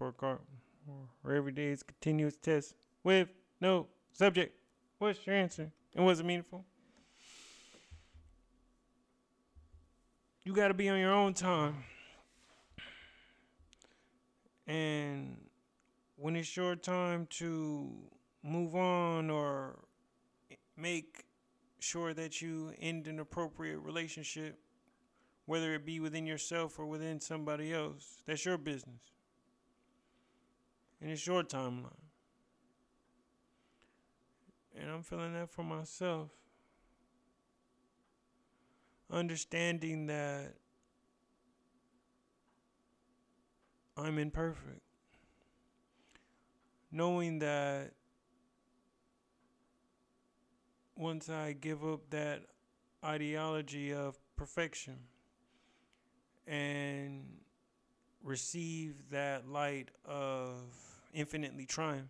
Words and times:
or 0.00 0.40
every 1.34 1.52
day 1.52 1.68
is 1.68 1.82
continuous 1.82 2.36
test 2.36 2.74
with 3.02 3.28
no 3.60 3.86
subject. 4.12 4.56
What's 4.98 5.26
your 5.26 5.36
answer? 5.36 5.70
And 5.94 6.04
was 6.04 6.20
it 6.20 6.26
meaningful? 6.26 6.64
You 10.44 10.52
got 10.54 10.68
to 10.68 10.74
be 10.74 10.88
on 10.88 10.98
your 10.98 11.12
own 11.12 11.32
time. 11.32 11.84
And 14.66 15.36
when 16.16 16.36
it's 16.36 16.56
your 16.56 16.76
time 16.76 17.26
to 17.30 17.90
move 18.42 18.74
on 18.74 19.30
or 19.30 19.78
make 20.76 21.24
sure 21.78 22.14
that 22.14 22.42
you 22.42 22.72
end 22.80 23.06
an 23.06 23.20
appropriate 23.20 23.78
relationship, 23.78 24.58
whether 25.46 25.74
it 25.74 25.84
be 25.84 26.00
within 26.00 26.26
yourself 26.26 26.78
or 26.78 26.86
within 26.86 27.20
somebody 27.20 27.72
else, 27.72 28.22
that's 28.26 28.44
your 28.44 28.58
business. 28.58 29.00
And 31.04 31.12
it's 31.12 31.26
your 31.26 31.42
timeline. 31.42 31.90
And 34.74 34.90
I'm 34.90 35.02
feeling 35.02 35.34
that 35.34 35.50
for 35.50 35.62
myself. 35.62 36.30
Understanding 39.12 40.06
that 40.06 40.54
I'm 43.98 44.16
imperfect. 44.16 44.80
Knowing 46.90 47.38
that 47.40 47.90
once 50.96 51.28
I 51.28 51.52
give 51.52 51.84
up 51.84 52.08
that 52.08 52.44
ideology 53.04 53.92
of 53.92 54.18
perfection 54.36 55.00
and 56.46 57.26
receive 58.22 59.10
that 59.10 59.46
light 59.46 59.90
of 60.06 60.62
infinitely 61.14 61.66
trying, 61.66 62.08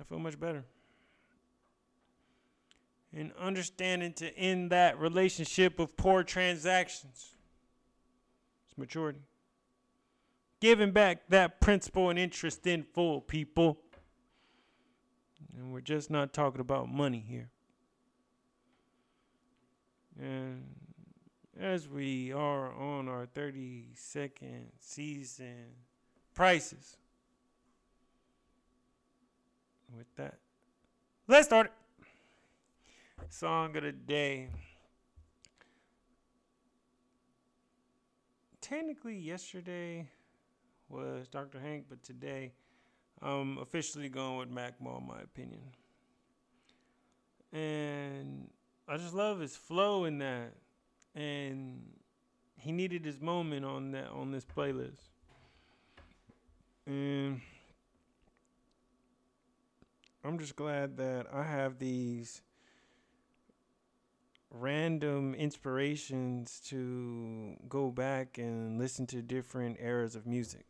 I 0.00 0.04
feel 0.04 0.18
much 0.18 0.38
better. 0.38 0.64
And 3.12 3.32
understanding 3.40 4.12
to 4.14 4.36
end 4.36 4.70
that 4.70 4.98
relationship 4.98 5.78
of 5.78 5.96
poor 5.96 6.22
transactions. 6.22 7.34
It's 8.66 8.76
maturity. 8.76 9.20
Giving 10.60 10.90
back 10.90 11.28
that 11.28 11.60
principal 11.60 12.10
and 12.10 12.18
interest 12.18 12.66
in 12.66 12.82
full, 12.82 13.20
people. 13.20 13.78
And 15.56 15.72
we're 15.72 15.80
just 15.80 16.10
not 16.10 16.32
talking 16.32 16.60
about 16.60 16.88
money 16.88 17.24
here. 17.26 17.48
And 20.20 20.64
as 21.58 21.88
we 21.88 22.32
are 22.32 22.72
on 22.72 23.08
our 23.08 23.26
32nd 23.26 24.66
season 24.78 25.66
prices, 26.36 26.98
with 29.96 30.06
that, 30.16 30.34
let's 31.26 31.46
start. 31.46 31.72
Song 33.30 33.74
of 33.76 33.82
the 33.82 33.92
day. 33.92 34.50
Technically, 38.60 39.16
yesterday 39.16 40.06
was 40.90 41.26
Dr. 41.28 41.58
Hank, 41.58 41.86
but 41.88 42.04
today 42.04 42.52
I'm 43.22 43.56
officially 43.58 44.10
going 44.10 44.38
with 44.38 44.50
Mac 44.50 44.80
Mall, 44.80 44.98
in 44.98 45.08
my 45.08 45.22
opinion. 45.22 45.62
And 47.52 48.50
I 48.86 48.98
just 48.98 49.14
love 49.14 49.40
his 49.40 49.56
flow 49.56 50.04
in 50.04 50.18
that. 50.18 50.52
And 51.14 51.82
he 52.58 52.72
needed 52.72 53.06
his 53.06 53.20
moment 53.20 53.64
on 53.64 53.92
that 53.92 54.10
on 54.10 54.32
this 54.32 54.44
playlist. 54.44 55.15
And 56.86 57.40
I'm 60.24 60.38
just 60.38 60.56
glad 60.56 60.96
that 60.98 61.26
I 61.32 61.42
have 61.42 61.78
these 61.78 62.42
random 64.50 65.34
inspirations 65.34 66.60
to 66.66 67.56
go 67.68 67.90
back 67.90 68.38
and 68.38 68.78
listen 68.78 69.06
to 69.08 69.22
different 69.22 69.78
eras 69.80 70.14
of 70.14 70.26
music. 70.26 70.64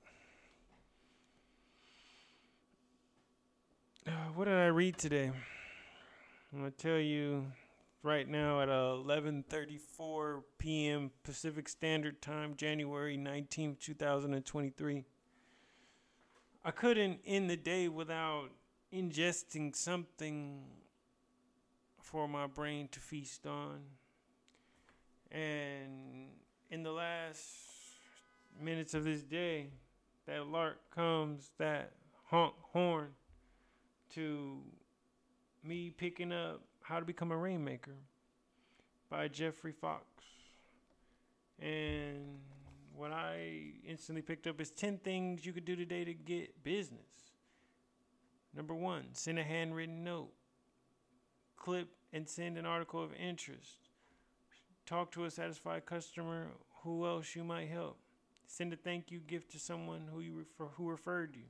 Uh, 4.06 4.10
what 4.34 4.44
did 4.46 4.54
I 4.54 4.66
read 4.66 4.98
today? 4.98 5.32
I'm 6.52 6.58
gonna 6.58 6.70
tell 6.70 6.98
you 6.98 7.46
right 8.02 8.28
now 8.28 8.60
at 8.60 8.68
11:34 8.68 10.44
p.m. 10.58 11.10
Pacific 11.24 11.68
Standard 11.68 12.22
Time, 12.22 12.54
January 12.56 13.18
19th, 13.18 13.80
2023. 13.80 15.04
I 16.66 16.72
couldn't 16.72 17.20
end 17.24 17.48
the 17.48 17.56
day 17.56 17.86
without 17.86 18.48
ingesting 18.92 19.76
something 19.76 20.64
for 22.02 22.26
my 22.26 22.48
brain 22.48 22.88
to 22.90 22.98
feast 22.98 23.46
on. 23.46 23.82
And 25.30 26.26
in 26.68 26.82
the 26.82 26.90
last 26.90 27.46
minutes 28.60 28.94
of 28.94 29.04
this 29.04 29.22
day, 29.22 29.68
that 30.26 30.48
lark 30.48 30.78
comes, 30.92 31.52
that 31.58 31.92
honk 32.24 32.54
horn 32.72 33.10
to 34.14 34.58
me 35.62 35.90
picking 35.90 36.32
up 36.32 36.62
How 36.82 36.98
to 36.98 37.04
Become 37.04 37.30
a 37.30 37.36
Rainmaker 37.36 37.94
by 39.08 39.28
Jeffrey 39.28 39.70
Fox. 39.70 40.04
And 41.60 42.40
what 42.96 43.12
I 43.12 43.72
instantly 43.86 44.22
picked 44.22 44.46
up 44.46 44.60
is 44.60 44.70
10 44.70 44.98
things 44.98 45.44
you 45.44 45.52
could 45.52 45.64
do 45.64 45.76
today 45.76 46.04
to 46.04 46.14
get 46.14 46.64
business. 46.64 47.00
Number 48.54 48.74
one, 48.74 49.04
send 49.12 49.38
a 49.38 49.42
handwritten 49.42 50.02
note. 50.02 50.32
Clip 51.56 51.88
and 52.12 52.28
send 52.28 52.56
an 52.56 52.66
article 52.66 53.02
of 53.02 53.10
interest. 53.14 53.90
Talk 54.86 55.10
to 55.12 55.24
a 55.24 55.30
satisfied 55.30 55.84
customer 55.84 56.48
who 56.82 57.06
else 57.06 57.34
you 57.34 57.44
might 57.44 57.68
help. 57.68 57.98
Send 58.46 58.72
a 58.72 58.76
thank 58.76 59.10
you 59.10 59.18
gift 59.18 59.50
to 59.52 59.58
someone 59.58 60.08
who 60.10 60.20
you 60.20 60.34
refer, 60.34 60.66
who 60.76 60.88
referred 60.88 61.34
you 61.34 61.42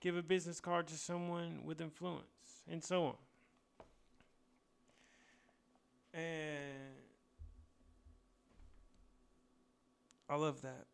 give 0.00 0.16
a 0.16 0.22
business 0.22 0.60
card 0.60 0.86
to 0.88 0.94
someone 0.94 1.60
with 1.64 1.80
influence, 1.80 2.62
and 2.70 2.82
so 2.82 3.06
on. 3.06 3.14
And 6.14 7.05
I 10.28 10.36
love 10.36 10.62
that. 10.62 10.86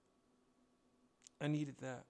I 1.41 1.49
needed 1.49 1.77
that. 1.81 2.05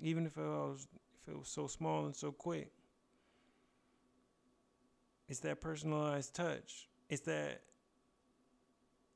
Even 0.00 0.26
if 0.26 0.36
it 0.36 0.42
was 0.42 0.86
if 1.22 1.32
it 1.32 1.38
was 1.38 1.48
so 1.48 1.66
small 1.66 2.06
and 2.06 2.14
so 2.14 2.32
quick. 2.32 2.70
It's 5.28 5.40
that 5.40 5.60
personalized 5.60 6.34
touch. 6.34 6.88
It's 7.08 7.22
that 7.22 7.62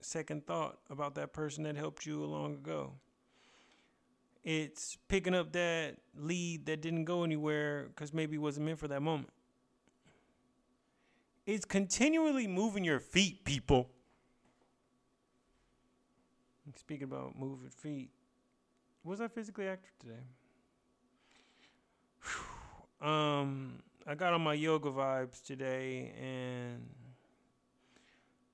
second 0.01 0.47
thought 0.47 0.79
about 0.89 1.15
that 1.17 1.33
person 1.33 1.65
that 1.65 1.77
helped 1.77 2.07
you 2.07 2.25
long 2.25 2.55
ago. 2.55 2.93
It's 4.45 4.97
picking 5.09 5.35
up 5.35 5.53
that 5.53 5.97
lead 6.17 6.67
that 6.67 6.81
didn't 6.81 7.05
go 7.05 7.25
anywhere 7.25 7.89
because 7.89 8.15
maybe 8.15 8.37
it 8.37 8.41
wasn't 8.41 8.67
meant 8.67 8.79
for 8.79 8.89
that 8.89 9.03
moment. 9.03 9.31
It's 11.47 11.65
continually 11.65 12.47
moving 12.47 12.85
your 12.85 13.01
feet, 13.01 13.45
people. 13.45 13.91
Speaking 16.75 17.05
about 17.05 17.39
moving 17.39 17.71
feet, 17.71 18.11
was 19.05 19.21
I 19.21 19.29
physically 19.29 19.69
active 19.69 19.93
today? 20.01 20.25
Um, 22.99 23.83
I 24.07 24.15
got 24.15 24.33
on 24.33 24.41
my 24.41 24.55
yoga 24.55 24.89
vibes 24.89 25.45
today, 25.45 26.15
and 26.19 26.89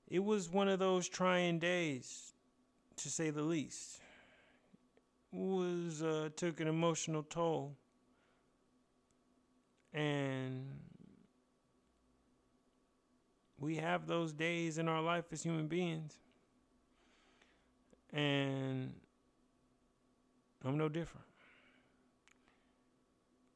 it 0.09 0.19
was 0.19 0.49
one 0.49 0.67
of 0.67 0.79
those 0.79 1.07
trying 1.07 1.59
days, 1.59 2.33
to 2.97 3.09
say 3.09 3.29
the 3.29 3.41
least. 3.41 4.01
Was 5.31 6.03
uh, 6.03 6.27
took 6.35 6.59
an 6.59 6.67
emotional 6.67 7.23
toll, 7.23 7.77
and 9.93 10.67
we 13.57 13.77
have 13.77 14.07
those 14.07 14.33
days 14.33 14.77
in 14.77 14.89
our 14.89 15.01
life 15.01 15.25
as 15.31 15.41
human 15.41 15.67
beings, 15.67 16.19
and 18.13 18.93
I'm 20.63 20.77
no 20.77 20.87
different. 20.87 21.25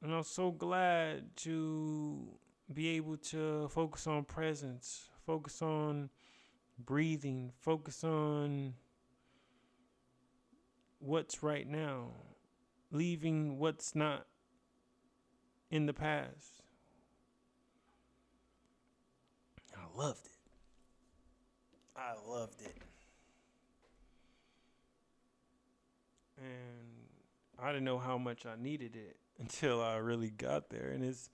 And 0.02 0.14
I'm 0.14 0.24
so 0.24 0.52
glad 0.52 1.36
to 1.38 2.28
be 2.74 2.90
able 2.90 3.18
to 3.18 3.70
focus 3.70 4.08
on 4.08 4.26
presence, 4.26 5.10
focus 5.26 5.62
on 5.62 6.10
breathing, 6.78 7.52
focus 7.62 8.04
on 8.04 8.74
what's 11.00 11.44
right 11.44 11.68
now, 11.68 12.10
leaving 12.92 13.58
what's 13.58 13.96
not 13.96 14.26
in 15.72 15.86
the 15.86 15.94
past. 15.94 16.62
I 19.76 19.98
loved 19.98 20.26
it. 20.26 20.32
I 21.96 22.14
loved 22.30 22.62
it. 22.62 22.76
And 26.38 26.88
I 27.60 27.68
didn't 27.72 27.86
know 27.86 28.00
how 28.00 28.18
much 28.18 28.46
I 28.46 28.56
needed 28.58 28.96
it 28.96 29.18
until 29.40 29.82
I 29.82 29.98
really 29.98 30.30
got 30.30 30.70
there. 30.70 30.90
And 30.90 31.04
it's 31.04 31.30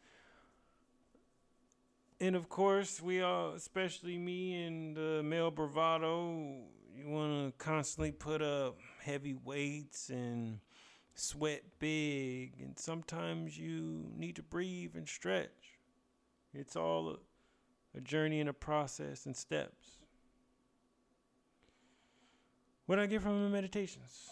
and 2.19 2.35
of 2.35 2.47
course 2.47 3.01
we 3.01 3.21
all 3.21 3.51
especially 3.51 4.17
me 4.17 4.63
and 4.63 4.97
uh, 4.97 5.01
the 5.17 5.23
male 5.23 5.51
bravado 5.51 6.63
you 6.95 7.09
want 7.09 7.57
to 7.57 7.63
constantly 7.63 8.11
put 8.11 8.41
up 8.41 8.77
heavy 9.01 9.33
weights 9.33 10.09
and 10.09 10.59
sweat 11.15 11.63
big. 11.79 12.53
And 12.59 12.77
sometimes 12.77 13.57
you 13.57 14.05
need 14.15 14.35
to 14.35 14.44
breathe 14.44 14.95
and 14.95 15.07
stretch. 15.07 15.79
It's 16.53 16.75
all 16.75 17.09
a, 17.09 17.97
a 17.97 18.01
journey 18.01 18.39
and 18.39 18.50
a 18.50 18.53
process 18.53 19.25
and 19.25 19.35
steps. 19.35 19.97
What 22.85 23.00
I 23.00 23.05
get 23.05 23.21
from 23.21 23.44
the 23.44 23.50
meditations 23.50 24.29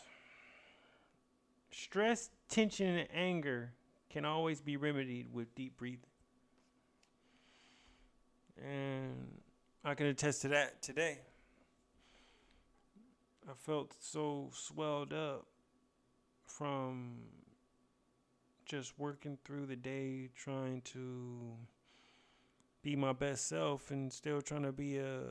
stress 1.72 2.30
tension 2.50 2.88
and 2.88 3.08
anger 3.14 3.74
can 4.10 4.26
always 4.26 4.62
be 4.62 4.78
remedied 4.78 5.34
with 5.34 5.54
deep 5.56 5.78
breathing 5.78 6.12
and 8.64 9.40
I 9.84 9.96
can 9.96 10.08
attest 10.08 10.42
to 10.44 10.50
that 10.50 10.82
today. 10.82 11.20
I 13.50 13.54
felt 13.54 13.96
so 14.00 14.50
swelled 14.54 15.14
up 15.14 15.48
from 16.46 17.14
just 18.66 18.98
working 19.00 19.38
through 19.44 19.66
the 19.66 19.76
day, 19.76 20.30
trying 20.36 20.82
to 20.82 21.54
be 22.84 22.96
my 22.96 23.14
best 23.14 23.48
self 23.48 23.92
and 23.92 24.12
still 24.14 24.42
trying 24.42 24.64
to 24.64 24.72
be 24.72 24.98
a 24.98 25.22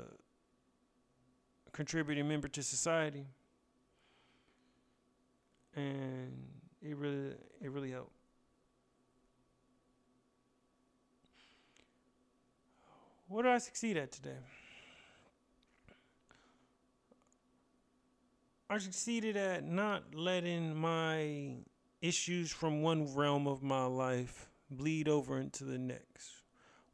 contributing 1.72 2.28
member 2.28 2.48
to 2.48 2.62
society. 2.62 3.26
And 5.76 6.32
it 6.82 6.96
really 6.96 7.34
it 7.60 7.70
really 7.70 7.90
helped. 7.90 8.12
What 13.28 13.42
did 13.42 13.52
I 13.52 13.58
succeed 13.58 13.96
at 13.96 14.10
today? 14.10 14.38
I 18.68 18.78
succeeded 18.78 19.36
at 19.36 19.64
not 19.64 20.14
letting 20.14 20.76
my 20.76 21.56
issues 22.00 22.50
from 22.50 22.82
one 22.82 23.14
realm 23.14 23.46
of 23.46 23.62
my 23.62 23.84
life 23.84 24.48
bleed 24.70 25.08
over 25.08 25.38
into 25.38 25.64
the 25.64 25.78
next. 25.78 26.42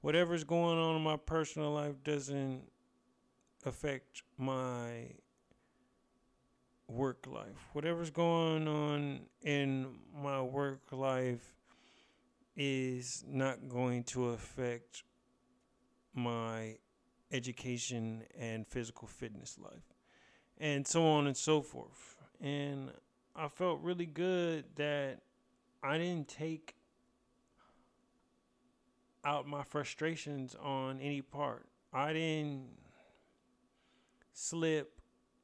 Whatever's 0.00 0.44
going 0.44 0.78
on 0.78 0.96
in 0.96 1.02
my 1.02 1.16
personal 1.16 1.72
life 1.72 2.02
doesn't 2.04 2.62
affect 3.64 4.22
my 4.38 5.08
work 6.88 7.26
life. 7.26 7.68
Whatever's 7.72 8.10
going 8.10 8.68
on 8.68 9.20
in 9.42 9.86
my 10.14 10.40
work 10.40 10.80
life 10.92 11.54
is 12.56 13.24
not 13.28 13.68
going 13.68 14.04
to 14.04 14.30
affect 14.30 15.02
my 16.14 16.76
education 17.32 18.22
and 18.38 18.66
physical 18.66 19.08
fitness 19.08 19.58
life, 19.62 19.94
and 20.58 20.86
so 20.86 21.04
on 21.04 21.26
and 21.26 21.36
so 21.36 21.60
forth. 21.60 22.16
And 22.40 22.90
I 23.34 23.48
felt 23.48 23.80
really 23.82 24.06
good 24.06 24.64
that 24.76 25.18
I 25.82 25.98
didn't 25.98 26.28
take 26.28 26.76
out 29.24 29.46
my 29.46 29.64
frustrations 29.64 30.54
on 30.62 31.00
any 31.00 31.20
part. 31.20 31.66
I 31.92 32.12
didn't 32.12 32.68
slip 34.32 34.95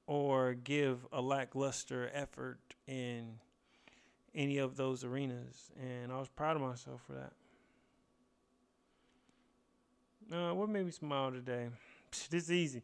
or 0.06 0.54
give 0.54 1.06
a 1.12 1.20
lackluster 1.20 2.10
effort 2.12 2.58
in 2.86 3.38
any 4.34 4.58
of 4.58 4.76
those 4.76 5.04
arenas. 5.04 5.70
And 5.80 6.12
I 6.12 6.18
was 6.18 6.28
proud 6.28 6.56
of 6.56 6.62
myself 6.62 7.02
for 7.06 7.12
that. 7.12 7.32
Uh, 10.34 10.54
what 10.54 10.68
made 10.68 10.86
me 10.86 10.92
smile 10.92 11.30
today? 11.30 11.68
this 12.30 12.44
is 12.44 12.52
easy. 12.52 12.82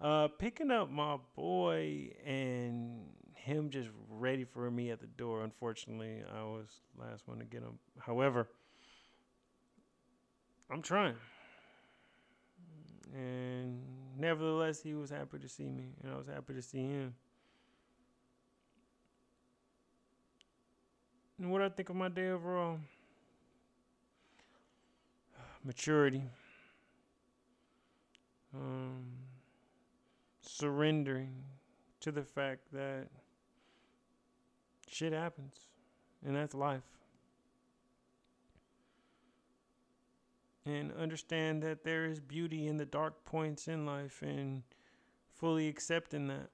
Uh, 0.00 0.28
picking 0.28 0.70
up 0.70 0.90
my 0.90 1.16
boy 1.34 2.10
and 2.24 3.06
him 3.34 3.70
just 3.70 3.88
ready 4.10 4.44
for 4.44 4.70
me 4.70 4.90
at 4.90 5.00
the 5.00 5.06
door. 5.06 5.42
Unfortunately, 5.42 6.22
I 6.36 6.42
was 6.42 6.66
last 6.98 7.26
one 7.26 7.38
to 7.38 7.44
get 7.44 7.62
him. 7.62 7.78
However, 7.98 8.48
I'm 10.70 10.82
trying. 10.82 11.14
Nevertheless, 14.18 14.82
he 14.82 14.94
was 14.94 15.10
happy 15.10 15.38
to 15.38 15.48
see 15.48 15.68
me, 15.68 15.92
and 16.02 16.12
I 16.12 16.16
was 16.16 16.26
happy 16.26 16.52
to 16.52 16.62
see 16.62 16.78
him. 16.78 17.14
And 21.38 21.52
what 21.52 21.62
I 21.62 21.68
think 21.68 21.88
of 21.88 21.96
my 21.96 22.08
day 22.08 22.28
overall? 22.28 22.78
Maturity 25.64 26.24
um, 28.54 29.04
surrendering 30.42 31.32
to 32.00 32.12
the 32.12 32.22
fact 32.22 32.60
that 32.72 33.06
shit 34.88 35.12
happens, 35.12 35.54
and 36.24 36.34
that's 36.34 36.54
life. 36.54 36.82
And 40.68 40.92
understand 40.92 41.62
that 41.62 41.82
there 41.82 42.04
is 42.04 42.20
beauty 42.20 42.66
in 42.66 42.76
the 42.76 42.84
dark 42.84 43.24
points 43.24 43.68
in 43.68 43.86
life 43.86 44.20
and 44.20 44.62
fully 45.32 45.66
accepting 45.66 46.26
that. 46.28 46.50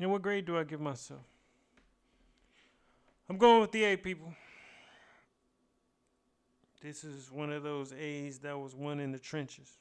And 0.00 0.10
what 0.10 0.20
grade 0.20 0.44
do 0.44 0.58
I 0.58 0.64
give 0.64 0.80
myself? 0.80 1.20
I'm 3.30 3.38
going 3.38 3.60
with 3.60 3.70
the 3.70 3.84
A, 3.84 3.96
people. 3.96 4.34
This 6.82 7.04
is 7.04 7.30
one 7.30 7.52
of 7.52 7.62
those 7.62 7.92
A's 7.92 8.40
that 8.40 8.58
was 8.58 8.74
won 8.74 8.98
in 8.98 9.12
the 9.12 9.20
trenches. 9.20 9.78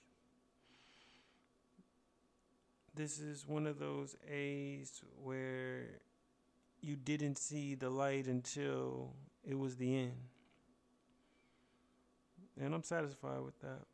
This 2.93 3.17
is 3.17 3.47
one 3.47 3.65
of 3.65 3.79
those 3.79 4.15
A's 4.29 5.01
where 5.23 5.87
you 6.81 6.95
didn't 6.95 7.39
see 7.39 7.73
the 7.73 7.89
light 7.89 8.27
until 8.27 9.15
it 9.43 9.57
was 9.57 9.77
the 9.77 9.97
end. 9.97 10.11
And 12.59 12.73
I'm 12.73 12.83
satisfied 12.83 13.41
with 13.41 13.59
that. 13.61 13.85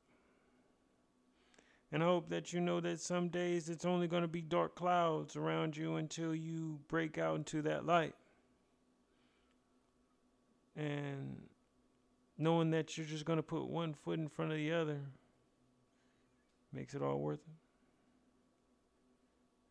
And 1.91 2.03
I 2.03 2.05
hope 2.05 2.29
that 2.29 2.51
you 2.51 2.59
know 2.59 2.79
that 2.81 2.99
some 2.99 3.29
days 3.29 3.69
it's 3.69 3.85
only 3.85 4.07
going 4.07 4.23
to 4.23 4.27
be 4.27 4.41
dark 4.41 4.75
clouds 4.75 5.35
around 5.35 5.77
you 5.77 5.95
until 5.95 6.35
you 6.35 6.79
break 6.89 7.17
out 7.17 7.37
into 7.37 7.61
that 7.61 7.85
light. 7.85 8.15
And 10.75 11.41
knowing 12.37 12.71
that 12.71 12.97
you're 12.97 13.07
just 13.07 13.25
going 13.25 13.37
to 13.37 13.43
put 13.43 13.67
one 13.67 13.93
foot 13.93 14.19
in 14.19 14.27
front 14.27 14.51
of 14.51 14.57
the 14.57 14.73
other 14.73 14.99
makes 16.73 16.93
it 16.93 17.01
all 17.01 17.19
worth 17.19 17.39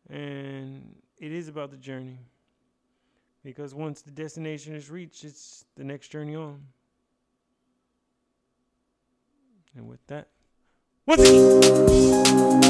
it. 0.09 0.13
And 0.13 0.95
it 1.19 1.31
is 1.31 1.47
about 1.47 1.69
the 1.71 1.77
journey. 1.77 2.19
Because 3.43 3.75
once 3.75 4.01
the 4.01 4.11
destination 4.11 4.73
is 4.75 4.89
reached, 4.89 5.23
it's 5.23 5.65
the 5.75 5.83
next 5.83 6.09
journey 6.09 6.35
on. 6.35 6.61
And 9.77 9.87
with 9.87 9.99
that, 10.07 10.29
what's 11.05 12.66